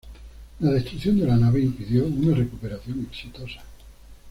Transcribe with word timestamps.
La 0.61 0.71
destrucción 0.71 1.19
de 1.19 1.27
la 1.27 1.37
nave 1.37 1.59
impidió 1.61 2.05
una 2.07 2.35
recuperación 2.35 3.05
exitosa. 3.07 3.61